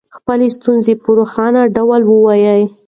خپله 0.15 0.45
ستونزه 0.55 0.93
په 1.03 1.09
روښانه 1.17 1.61
ډول 1.75 2.01
ووایئ. 2.05 2.63